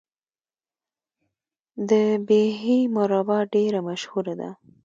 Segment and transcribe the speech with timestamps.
[1.89, 1.91] د
[2.27, 4.49] بیحي مربا ډیره مشهوره ده.